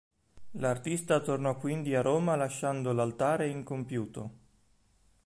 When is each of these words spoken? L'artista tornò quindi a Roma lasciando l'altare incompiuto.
L'artista 0.53 1.19
tornò 1.19 1.57
quindi 1.59 1.93
a 1.93 2.01
Roma 2.01 2.35
lasciando 2.35 2.91
l'altare 2.91 3.49
incompiuto. 3.49 4.31